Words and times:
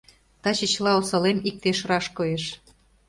Таче 0.41 0.67
чыла 0.73 0.91
осалем 0.99 1.37
иктеш 1.49 1.79
раш 1.89 2.05
коеш... 2.17 2.43